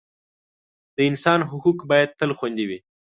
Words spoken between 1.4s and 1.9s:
حقوق